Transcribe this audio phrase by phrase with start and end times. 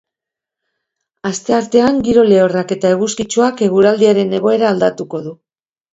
[1.31, 5.37] Asteartean, giro lehorrak eta eguzkitsuak eguraldiaren egoera aldatuko du.